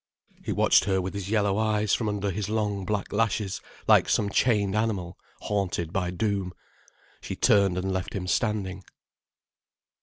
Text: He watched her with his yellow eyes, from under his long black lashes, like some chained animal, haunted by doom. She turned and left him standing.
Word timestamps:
He 0.43 0.51
watched 0.51 0.85
her 0.85 0.99
with 0.99 1.13
his 1.13 1.29
yellow 1.29 1.59
eyes, 1.59 1.93
from 1.93 2.09
under 2.09 2.31
his 2.31 2.49
long 2.49 2.85
black 2.85 3.13
lashes, 3.13 3.61
like 3.87 4.09
some 4.09 4.31
chained 4.31 4.75
animal, 4.75 5.15
haunted 5.41 5.93
by 5.93 6.09
doom. 6.09 6.53
She 7.21 7.35
turned 7.35 7.77
and 7.77 7.93
left 7.93 8.13
him 8.15 8.25
standing. 8.25 8.83